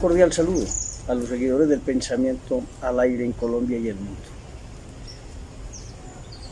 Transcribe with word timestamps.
cordial 0.00 0.32
saludo 0.32 0.64
a 1.08 1.14
los 1.14 1.28
seguidores 1.28 1.68
del 1.68 1.80
pensamiento 1.80 2.62
al 2.80 2.98
aire 3.00 3.22
en 3.22 3.32
Colombia 3.32 3.78
y 3.78 3.88
el 3.88 3.96
mundo. 3.96 4.22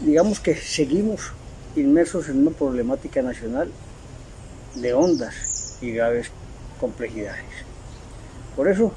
Digamos 0.03 0.39
que 0.39 0.55
seguimos 0.55 1.33
inmersos 1.75 2.29
en 2.29 2.47
una 2.47 2.51
problemática 2.51 3.23
nacional 3.23 3.71
de 4.75 4.93
hondas 4.93 5.79
y 5.81 5.93
graves 5.93 6.31
complejidades. 6.79 7.47
Por 8.55 8.69
eso, 8.69 8.93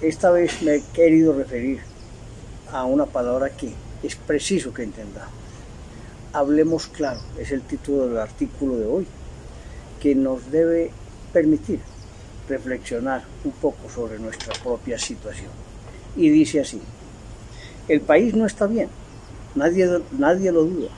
esta 0.00 0.30
vez 0.30 0.62
me 0.62 0.76
he 0.76 0.82
querido 0.94 1.34
referir 1.34 1.80
a 2.72 2.84
una 2.84 3.04
palabra 3.04 3.50
que 3.50 3.74
es 4.02 4.16
preciso 4.16 4.72
que 4.72 4.84
entendamos. 4.84 5.34
Hablemos 6.32 6.86
claro, 6.86 7.20
es 7.38 7.52
el 7.52 7.60
título 7.60 8.08
del 8.08 8.16
artículo 8.16 8.78
de 8.78 8.86
hoy, 8.86 9.06
que 10.00 10.14
nos 10.14 10.50
debe 10.50 10.90
permitir 11.32 11.80
reflexionar 12.48 13.22
un 13.44 13.52
poco 13.52 13.88
sobre 13.88 14.18
nuestra 14.18 14.52
propia 14.62 14.98
situación. 14.98 15.50
Y 16.16 16.28
dice 16.28 16.60
así, 16.60 16.80
el 17.88 18.00
país 18.00 18.34
no 18.34 18.46
está 18.46 18.66
bien, 18.66 18.88
nadie, 19.54 19.88
nadie 20.12 20.52
lo 20.52 20.64
duda, 20.64 20.88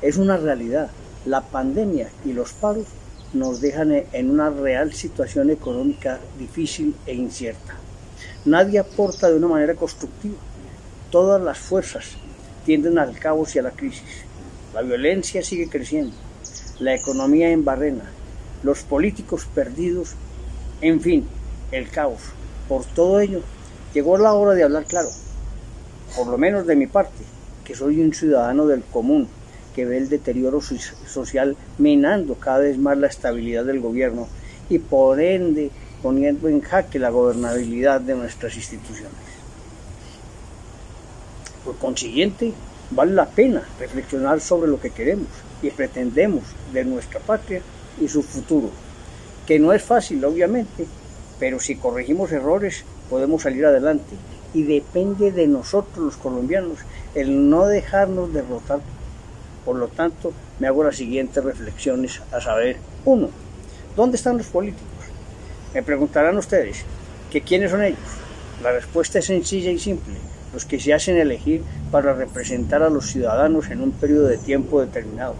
es 0.00 0.16
una 0.16 0.36
realidad. 0.36 0.90
La 1.24 1.40
pandemia 1.40 2.08
y 2.24 2.32
los 2.32 2.52
paros 2.52 2.86
nos 3.32 3.60
dejan 3.60 3.92
en 4.12 4.30
una 4.30 4.50
real 4.50 4.92
situación 4.92 5.50
económica 5.50 6.18
difícil 6.38 6.96
e 7.06 7.14
incierta. 7.14 7.74
Nadie 8.44 8.80
aporta 8.80 9.30
de 9.30 9.36
una 9.36 9.46
manera 9.46 9.74
constructiva. 9.74 10.36
Todas 11.10 11.40
las 11.40 11.58
fuerzas 11.58 12.16
tienden 12.66 12.98
al 12.98 13.18
caos 13.18 13.54
y 13.54 13.60
a 13.60 13.62
la 13.62 13.70
crisis. 13.70 14.24
La 14.74 14.82
violencia 14.82 15.42
sigue 15.42 15.68
creciendo, 15.68 16.16
la 16.80 16.94
economía 16.94 17.50
en 17.50 17.64
barrena, 17.64 18.10
los 18.62 18.82
políticos 18.82 19.46
perdidos, 19.54 20.14
en 20.82 21.00
fin, 21.00 21.26
el 21.70 21.88
caos. 21.88 22.20
Por 22.68 22.84
todo 22.84 23.20
ello, 23.20 23.40
llegó 23.94 24.18
la 24.18 24.34
hora 24.34 24.52
de 24.52 24.64
hablar 24.64 24.84
claro, 24.84 25.08
por 26.16 26.26
lo 26.26 26.36
menos 26.36 26.66
de 26.66 26.76
mi 26.76 26.86
parte, 26.86 27.22
que 27.64 27.74
soy 27.74 28.00
un 28.00 28.12
ciudadano 28.12 28.66
del 28.66 28.82
común, 28.82 29.28
que 29.74 29.86
ve 29.86 29.96
el 29.96 30.08
deterioro 30.08 30.60
social 30.60 31.56
minando 31.78 32.34
cada 32.34 32.58
vez 32.58 32.76
más 32.76 32.98
la 32.98 33.06
estabilidad 33.06 33.64
del 33.64 33.80
gobierno 33.80 34.28
y 34.68 34.78
por 34.78 35.20
ende 35.20 35.70
poniendo 36.02 36.48
en 36.48 36.60
jaque 36.60 36.98
la 36.98 37.10
gobernabilidad 37.10 38.00
de 38.00 38.16
nuestras 38.16 38.56
instituciones. 38.56 39.12
Por 41.64 41.76
consiguiente, 41.78 42.52
vale 42.90 43.12
la 43.12 43.26
pena 43.26 43.62
reflexionar 43.78 44.40
sobre 44.40 44.68
lo 44.68 44.80
que 44.80 44.90
queremos 44.90 45.28
y 45.62 45.70
pretendemos 45.70 46.42
de 46.72 46.84
nuestra 46.84 47.20
patria 47.20 47.62
y 48.00 48.08
su 48.08 48.22
futuro, 48.22 48.70
que 49.46 49.58
no 49.58 49.72
es 49.72 49.82
fácil, 49.82 50.24
obviamente, 50.24 50.86
pero 51.38 51.58
si 51.58 51.76
corregimos 51.76 52.32
errores 52.32 52.84
podemos 53.10 53.42
salir 53.42 53.66
adelante 53.66 54.14
y 54.54 54.62
depende 54.62 55.32
de 55.32 55.46
nosotros 55.46 56.04
los 56.04 56.16
colombianos 56.16 56.78
el 57.14 57.50
no 57.50 57.66
dejarnos 57.66 58.32
derrotar. 58.32 58.80
Por 59.64 59.76
lo 59.76 59.88
tanto, 59.88 60.32
me 60.58 60.66
hago 60.66 60.84
las 60.84 60.96
siguientes 60.96 61.42
reflexiones 61.42 62.20
a 62.32 62.40
saber, 62.40 62.76
uno, 63.04 63.30
¿dónde 63.96 64.16
están 64.16 64.38
los 64.38 64.46
políticos? 64.46 64.86
Me 65.74 65.82
preguntarán 65.82 66.36
ustedes, 66.36 66.84
¿que 67.30 67.40
quiénes 67.40 67.70
son 67.70 67.82
ellos? 67.82 67.98
La 68.62 68.72
respuesta 68.72 69.18
es 69.18 69.26
sencilla 69.26 69.70
y 69.70 69.78
simple, 69.78 70.14
los 70.52 70.64
que 70.64 70.78
se 70.78 70.92
hacen 70.92 71.16
elegir 71.16 71.62
para 71.90 72.14
representar 72.14 72.82
a 72.82 72.90
los 72.90 73.06
ciudadanos 73.06 73.70
en 73.70 73.80
un 73.80 73.92
periodo 73.92 74.28
de 74.28 74.38
tiempo 74.38 74.80
determinado 74.80 75.34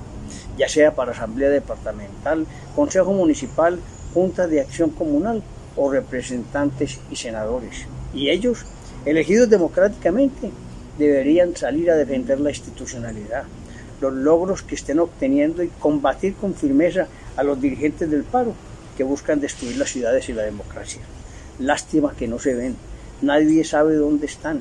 ya 0.57 0.69
sea 0.69 0.95
para 0.95 1.13
asamblea 1.13 1.51
departamental, 1.51 2.47
consejo 2.75 3.13
municipal, 3.13 3.79
junta 4.15 4.47
de 4.47 4.61
acción 4.61 4.91
comunal 4.91 5.43
o 5.77 5.91
representantes 5.91 7.01
y 7.11 7.17
senadores. 7.17 7.87
Y 8.15 8.31
ellos, 8.31 8.65
elegidos 9.05 9.49
democráticamente, 9.49 10.51
deberían 10.99 11.57
salir 11.57 11.91
a 11.91 11.97
defender 11.97 12.41
la 12.41 12.51
institucionalidad, 12.51 13.45
los 14.01 14.13
logros 14.13 14.63
que 14.63 14.75
estén 14.75 14.99
obteniendo 14.99 15.63
y 15.63 15.69
combatir 15.69 16.35
con 16.35 16.55
firmeza 16.55 17.07
a 17.37 17.43
los 17.43 17.61
dirigentes 17.61 18.11
del 18.11 18.25
paro 18.25 18.55
que 18.97 19.05
buscan 19.05 19.41
destruir 19.41 19.77
las 19.77 19.91
ciudades 19.91 20.29
y 20.29 20.35
la 20.35 20.43
democracia. 20.43 21.01
Lástima 21.59 22.15
que 22.15 22.29
no 22.29 22.39
se 22.39 22.55
ven, 22.55 22.77
nadie 23.23 23.65
sabe 23.65 23.95
dónde 23.95 24.27
están, 24.27 24.61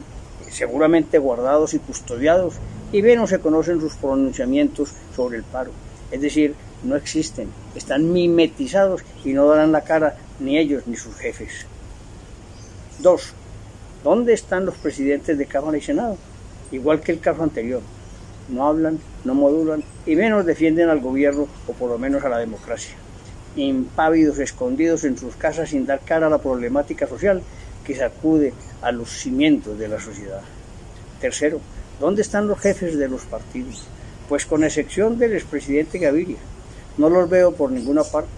seguramente 0.50 1.18
guardados 1.18 1.74
y 1.74 1.80
custodiados 1.80 2.56
y 2.92 3.02
bien 3.02 3.20
no 3.20 3.28
se 3.28 3.40
conocen 3.40 3.80
sus 3.80 3.96
pronunciamientos 3.96 4.94
sobre 5.16 5.38
el 5.38 5.44
paro. 5.44 5.72
Es 6.12 6.22
decir, 6.22 6.56
no 6.84 6.96
existen, 6.96 7.50
están 7.76 8.12
mimetizados 8.12 9.02
y 9.24 9.34
no 9.34 9.48
darán 9.48 9.72
la 9.72 9.84
cara 9.84 10.18
ni 10.40 10.58
ellos 10.58 10.84
ni 10.88 10.96
sus 10.96 11.16
jefes. 11.16 11.66
Dos, 13.00 13.34
¿dónde 14.04 14.34
están 14.34 14.66
los 14.66 14.76
presidentes 14.76 15.38
de 15.38 15.46
Cámara 15.46 15.78
y 15.78 15.82
Senado? 15.82 16.18
Igual 16.72 17.02
que 17.02 17.12
el 17.12 17.20
caso 17.20 17.44
anterior, 17.44 17.82
no 18.50 18.68
hablan, 18.68 19.00
no 19.24 19.36
modulan 19.36 19.84
y 20.06 20.16
menos 20.16 20.46
defienden 20.46 20.90
al 20.90 21.00
gobierno 21.00 21.48
o 21.68 21.74
por 21.74 21.90
lo 21.90 21.98
menos 21.98 22.24
a 22.24 22.30
la 22.30 22.38
democracia. 22.38 22.96
Impávidos, 23.56 24.40
escondidos 24.40 25.04
en 25.04 25.18
sus 25.18 25.36
casas 25.36 25.70
sin 25.70 25.86
dar 25.86 26.00
cara 26.02 26.28
a 26.28 26.30
la 26.30 26.38
problemática 26.38 27.08
social 27.08 27.42
que 27.86 27.96
sacude 27.96 28.54
a 28.82 28.92
los 28.92 29.10
cimientos 29.10 29.78
de 29.78 29.88
la 29.88 30.00
sociedad. 30.00 30.42
Tercero, 31.20 31.60
¿Dónde 32.02 32.24
están 32.24 32.48
los 32.48 32.60
jefes 32.60 32.98
de 32.98 33.08
los 33.08 33.22
partidos? 33.26 33.84
Pues 34.32 34.46
con 34.46 34.64
excepción 34.64 35.20
del 35.20 35.34
expresidente 35.34 36.00
Gaviria, 36.00 36.38
no 36.98 37.10
los 37.10 37.30
veo 37.30 37.52
por 37.52 37.70
ninguna 37.70 38.06
parte. 38.06 38.30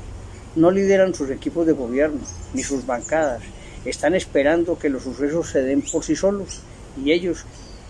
No 0.56 0.72
lideran 0.72 1.14
sus 1.14 1.30
equipos 1.30 1.68
de 1.68 1.74
gobierno, 1.74 2.20
ni 2.56 2.64
sus 2.64 2.88
bancadas. 2.88 3.44
Están 3.86 4.16
esperando 4.16 4.80
que 4.80 4.90
los 4.90 5.04
sucesos 5.04 5.52
se 5.52 5.62
den 5.62 5.84
por 5.84 6.04
sí 6.04 6.16
solos 6.16 6.62
y 6.98 7.12
ellos, 7.12 7.46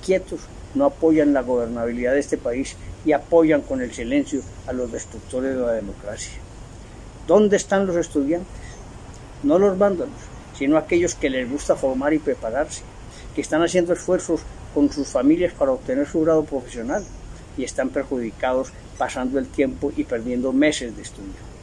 quietos, 0.06 0.42
no 0.76 0.84
apoyan 0.84 1.34
la 1.34 1.44
gobernabilidad 1.44 2.12
de 2.12 2.20
este 2.20 2.38
país 2.38 2.76
y 3.06 3.14
apoyan 3.14 3.62
con 3.62 3.82
el 3.82 3.94
silencio 3.94 4.42
a 4.68 4.74
los 4.74 4.92
destructores 4.92 5.56
de 5.56 5.62
la 5.62 5.72
democracia. 5.72 6.34
¿Dónde 7.26 7.56
están 7.56 7.88
los 7.88 7.96
estudiantes? 7.96 8.66
No 9.44 9.58
los 9.60 9.78
vándalos, 9.78 10.20
sino 10.60 10.76
aquellos 10.76 11.16
que 11.16 11.30
les 11.30 11.50
gusta 11.50 11.78
formar 11.78 12.14
y 12.14 12.20
prepararse, 12.20 12.82
que 13.34 13.40
están 13.40 13.64
haciendo 13.64 13.94
esfuerzos 13.94 14.42
con 14.74 14.92
sus 14.92 15.08
familias 15.08 15.54
para 15.54 15.72
obtener 15.72 16.06
su 16.06 16.20
grado 16.20 16.44
profesional 16.44 17.06
y 17.58 17.64
están 17.64 17.90
perjudicados 17.90 18.72
pasando 18.98 19.40
el 19.40 19.48
tiempo 19.48 19.92
y 19.96 20.04
perdiendo 20.04 20.54
meses 20.54 20.96
de 20.96 21.02
estudio. 21.02 21.54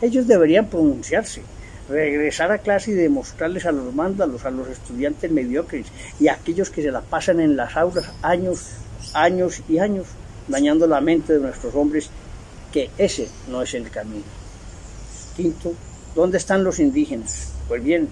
Ellos 0.00 0.26
deberían 0.26 0.68
pronunciarse, 0.68 1.42
regresar 1.88 2.52
a 2.52 2.58
clase 2.58 2.90
y 2.90 2.94
demostrarles 2.94 3.66
a 3.66 3.72
los 3.72 3.94
mándalos, 3.94 4.44
a 4.44 4.50
los 4.50 4.68
estudiantes 4.68 5.30
mediocres 5.30 5.86
y 6.20 6.28
a 6.28 6.34
aquellos 6.34 6.70
que 6.70 6.82
se 6.82 6.90
la 6.90 7.00
pasan 7.00 7.40
en 7.40 7.56
las 7.56 7.76
aulas 7.76 8.12
años, 8.22 8.70
años 9.14 9.62
y 9.68 9.78
años, 9.78 10.06
dañando 10.48 10.86
la 10.86 11.00
mente 11.00 11.32
de 11.32 11.40
nuestros 11.40 11.74
hombres, 11.74 12.10
que 12.72 12.90
ese 12.98 13.28
no 13.48 13.62
es 13.62 13.74
el 13.74 13.90
camino. 13.90 14.24
Quinto, 15.36 15.72
¿dónde 16.14 16.38
están 16.38 16.64
los 16.64 16.78
indígenas? 16.78 17.52
Pues 17.68 17.82
bien, 17.82 18.08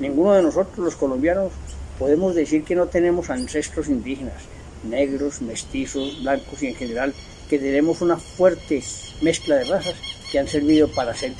ninguno 0.00 0.34
de 0.34 0.42
nosotros 0.42 0.78
los 0.78 0.96
colombianos 0.96 1.52
podemos 1.98 2.34
decir 2.34 2.64
que 2.64 2.74
no 2.74 2.86
tenemos 2.86 3.30
ancestros 3.30 3.88
indígenas, 3.88 4.42
negros, 4.84 5.42
mestizos, 5.42 6.22
blancos 6.22 6.62
y 6.62 6.68
en 6.68 6.76
general, 6.76 7.14
que 7.48 7.58
tenemos 7.58 8.00
una 8.00 8.16
fuerte 8.16 8.82
mezcla 9.20 9.56
de 9.56 9.64
razas 9.64 9.94
que 10.30 10.38
han 10.38 10.48
servido 10.48 10.88
para 10.88 11.14
ser 11.14 11.32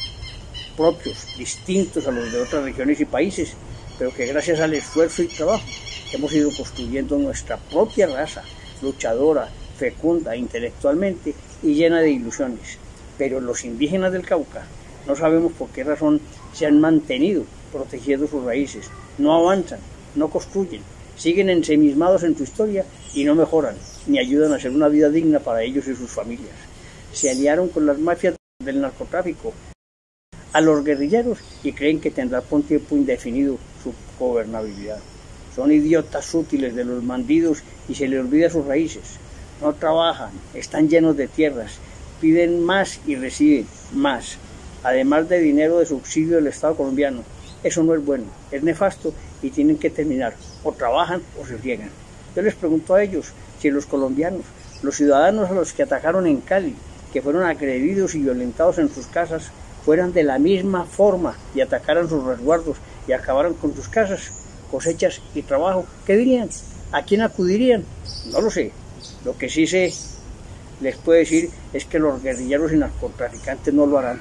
propios, 0.77 1.27
distintos 1.39 2.07
a 2.07 2.11
los 2.11 2.33
de 2.33 2.41
otras 2.41 2.65
regiones 2.65 3.01
y 3.01 3.05
países, 3.05 3.55
pero 3.99 4.13
que 4.13 4.27
gracias 4.27 4.61
al 4.61 4.75
esfuerzo 4.75 5.23
y 5.23 5.29
trabajo 5.29 5.65
hemos 6.13 6.33
ido 6.33 6.51
construyendo 6.57 7.19
nuestra 7.19 7.57
propia 7.57 8.07
raza, 8.07 8.43
luchadora, 8.83 9.49
fecunda 9.79 10.37
intelectualmente 10.37 11.35
y 11.63 11.75
llena 11.75 12.01
de 12.01 12.11
ilusiones. 12.11 12.79
Pero 13.19 13.41
los 13.41 13.65
indígenas 13.65 14.13
del 14.13 14.27
Cauca 14.27 14.67
no 15.07 15.17
sabemos 15.17 15.53
por 15.53 15.69
qué 15.71 15.85
razón 15.85 16.21
se 16.53 16.67
han 16.67 16.81
mantenido 16.81 17.45
protegiendo 17.73 18.27
sus 18.27 18.45
raíces, 18.45 18.91
no 19.19 19.35
avanzan, 19.35 19.81
no 20.15 20.29
construyen, 20.31 20.83
siguen 21.17 21.51
ensemismados 21.51 22.23
en 22.23 22.37
su 22.37 22.45
historia 22.45 22.85
y 23.15 23.25
no 23.25 23.35
mejoran, 23.35 23.77
ni 24.07 24.19
ayudan 24.19 24.53
a 24.53 24.57
hacer 24.57 24.71
una 24.71 24.89
vida 24.89 25.09
digna 25.11 25.41
para 25.41 25.63
ellos 25.63 25.87
y 25.89 25.95
sus 25.95 26.11
familias. 26.11 26.57
Se 27.13 27.31
aliaron 27.31 27.69
con 27.69 27.87
las 27.87 27.99
mafias 27.99 28.35
del 28.63 28.81
narcotráfico, 28.81 29.53
a 30.55 30.61
los 30.61 30.85
guerrilleros 30.85 31.39
y 31.65 31.73
creen 31.73 32.01
que 32.01 32.13
tendrá 32.13 32.41
por 32.41 32.61
un 32.61 32.67
tiempo 32.67 32.97
indefinido 32.97 33.59
su 33.83 33.93
gobernabilidad. 34.19 35.01
Son 35.55 35.73
idiotas 35.73 36.33
útiles 36.33 36.75
de 36.77 36.85
los 36.85 37.05
bandidos 37.05 37.59
y 37.89 37.95
se 37.97 38.07
les 38.07 38.21
olvida 38.21 38.49
sus 38.49 38.65
raíces. 38.65 39.19
No 39.61 39.73
trabajan, 39.75 40.31
están 40.55 40.89
llenos 40.89 41.17
de 41.17 41.27
tierras, 41.27 41.79
piden 42.21 42.65
más 42.65 43.01
y 43.05 43.17
reciben 43.17 43.67
más, 43.93 44.37
además 44.85 45.29
de 45.29 45.41
dinero 45.41 45.81
de 45.81 45.87
subsidio 45.87 46.37
del 46.37 46.47
Estado 46.47 46.77
colombiano. 46.77 47.23
Eso 47.65 47.83
no 47.83 47.95
es 47.95 48.05
bueno, 48.05 48.27
es 48.53 48.63
nefasto 48.63 49.13
y 49.45 49.51
tienen 49.51 49.77
que 49.77 49.91
terminar. 49.91 50.35
O 50.65 50.73
trabajan 50.73 51.23
o 51.41 51.47
se 51.47 51.59
friegan. 51.59 51.91
Yo 52.35 52.43
les 52.43 52.55
pregunto 52.55 52.95
a 52.95 53.03
ellos 53.03 53.33
si 53.61 53.71
los 53.71 53.87
colombianos, 53.87 54.43
los 54.83 54.97
ciudadanos 54.97 55.51
a 55.51 55.55
los 55.55 55.73
que 55.73 55.83
atacaron 55.83 56.27
en 56.27 56.41
Cali, 56.41 56.75
que 57.13 57.23
fueron 57.23 57.45
agredidos 57.45 58.15
y 58.15 58.21
violentados 58.21 58.79
en 58.79 58.93
sus 58.93 59.07
casas, 59.07 59.51
fueran 59.85 60.15
de 60.15 60.25
la 60.25 60.39
misma 60.39 60.87
forma 60.87 61.37
y 61.55 61.61
atacaran 61.61 62.09
sus 62.09 62.25
resguardos 62.25 62.79
y 63.07 63.13
acabaron 63.13 63.53
con 63.55 63.75
sus 63.75 63.89
casas, 63.89 64.33
cosechas 64.71 65.21
y 65.35 65.43
trabajo, 65.43 65.85
¿qué 66.07 66.17
dirían? 66.17 66.49
¿A 66.91 67.03
quién 67.03 67.21
acudirían? 67.21 67.85
No 68.33 68.41
lo 68.41 68.51
sé. 68.51 68.73
Lo 69.25 69.37
que 69.37 69.51
sí 69.51 69.67
sé, 69.67 69.93
les 70.81 70.97
puedo 70.97 71.19
decir, 71.19 71.51
es 71.73 71.85
que 71.85 71.99
los 71.99 72.23
guerrilleros 72.23 72.73
y 72.73 72.77
narcotraficantes 72.77 73.75
no 73.75 73.85
lo 73.85 73.99
harán. 73.99 74.21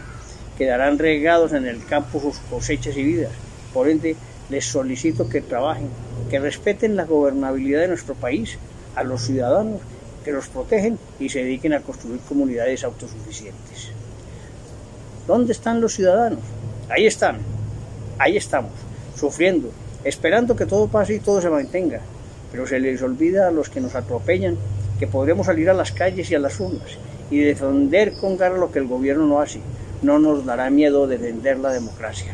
Quedarán 0.57 0.99
regados 0.99 1.53
en 1.53 1.65
el 1.65 1.83
campo 1.85 2.19
sus 2.19 2.37
cosechas 2.49 2.95
y 2.97 3.03
vidas. 3.03 3.31
Por 3.73 3.87
ende, 3.89 4.15
les 4.49 4.65
solicito 4.65 5.29
que 5.29 5.41
trabajen, 5.41 5.89
que 6.29 6.39
respeten 6.39 6.95
la 6.95 7.05
gobernabilidad 7.05 7.81
de 7.81 7.87
nuestro 7.89 8.15
país, 8.15 8.57
a 8.95 9.03
los 9.03 9.23
ciudadanos, 9.23 9.81
que 10.23 10.31
los 10.31 10.47
protegen 10.47 10.97
y 11.19 11.29
se 11.29 11.39
dediquen 11.39 11.73
a 11.73 11.81
construir 11.81 12.19
comunidades 12.21 12.83
autosuficientes. 12.83 13.89
¿Dónde 15.27 15.53
están 15.53 15.81
los 15.81 15.93
ciudadanos? 15.93 16.39
Ahí 16.89 17.05
están, 17.05 17.37
ahí 18.19 18.37
estamos, 18.37 18.71
sufriendo, 19.15 19.71
esperando 20.03 20.55
que 20.55 20.65
todo 20.65 20.87
pase 20.87 21.15
y 21.15 21.19
todo 21.19 21.41
se 21.41 21.49
mantenga, 21.49 22.01
pero 22.51 22.67
se 22.67 22.79
les 22.79 23.01
olvida 23.01 23.47
a 23.47 23.51
los 23.51 23.69
que 23.69 23.81
nos 23.81 23.95
atropellan 23.95 24.57
que 24.99 25.07
podremos 25.07 25.47
salir 25.47 25.69
a 25.69 25.73
las 25.73 25.91
calles 25.91 26.29
y 26.29 26.35
a 26.35 26.39
las 26.39 26.59
urnas 26.59 26.97
y 27.31 27.39
defender 27.39 28.13
con 28.13 28.37
garra 28.37 28.57
lo 28.57 28.71
que 28.71 28.79
el 28.79 28.87
gobierno 28.87 29.25
no 29.25 29.39
hace. 29.39 29.59
No 30.01 30.19
nos 30.19 30.45
dará 30.45 30.69
miedo 30.69 31.07
defender 31.07 31.57
la 31.57 31.71
democracia. 31.71 32.33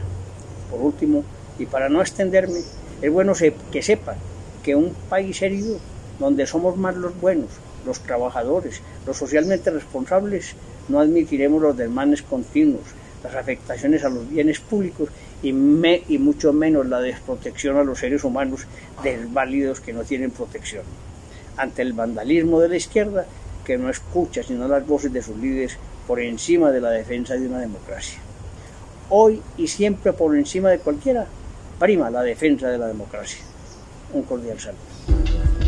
Por 0.70 0.82
último, 0.82 1.24
y 1.60 1.66
para 1.66 1.90
no 1.90 2.02
extenderme, 2.02 2.62
es 3.02 3.12
bueno 3.12 3.34
que 3.72 3.82
sepan 3.82 4.16
que 4.64 4.76
un 4.76 4.94
país 5.10 5.42
herido, 5.42 5.78
donde 6.20 6.48
somos 6.48 6.78
más 6.78 6.96
los 6.96 7.20
buenos, 7.20 7.50
los 7.86 8.00
trabajadores, 8.00 8.82
los 9.06 9.18
socialmente 9.18 9.70
responsables, 9.70 10.56
no 10.88 11.00
admitiremos 11.00 11.62
los 11.62 11.78
desmanes 11.78 12.22
continuos, 12.22 12.84
las 13.24 13.36
afectaciones 13.36 14.04
a 14.04 14.10
los 14.10 14.30
bienes 14.30 14.60
públicos 14.60 15.10
y, 15.44 15.50
y 15.50 16.18
mucho 16.18 16.54
menos 16.54 16.88
la 16.88 17.00
desprotección 17.00 17.78
a 17.78 17.84
los 17.84 18.00
seres 18.00 18.24
humanos 18.24 18.66
desválidos 19.04 19.80
que 19.80 19.94
no 19.94 20.04
tienen 20.04 20.32
protección. 20.32 20.84
Ante 21.58 21.82
el 21.82 21.94
vandalismo 21.94 22.60
de 22.62 22.70
la 22.70 22.78
izquierda, 22.78 23.26
que 23.66 23.78
no 23.78 23.90
escucha 23.90 24.44
sino 24.44 24.68
las 24.68 24.86
voces 24.88 25.14
de 25.14 25.22
sus 25.22 25.38
líderes 25.38 25.78
por 26.08 26.20
encima 26.20 26.72
de 26.72 26.82
la 26.82 26.90
defensa 26.90 27.36
de 27.36 27.48
una 27.48 27.60
democracia. 27.60 28.20
Hoy 29.10 29.42
y 29.58 29.68
siempre 29.68 30.14
por 30.14 30.36
encima 30.36 30.70
de 30.70 30.80
cualquiera, 30.80 31.28
prima 31.80 32.10
la 32.10 32.22
defensa 32.22 32.68
de 32.70 32.78
la 32.78 32.88
democracia. 32.88 33.40
Un 34.14 34.24
cordial 34.24 34.60
saludo. 34.60 35.59